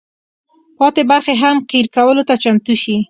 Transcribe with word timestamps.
پاتې 0.77 1.01
برخې 1.11 1.33
هم 1.41 1.55
قیر 1.69 1.85
کولو 1.95 2.23
ته 2.29 2.35
چمتو 2.43 2.73
شي. 2.81 2.95